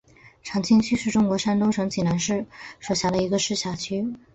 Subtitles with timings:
[0.41, 2.47] 长清区是中国山东省济南市
[2.79, 4.15] 所辖的一个市辖区。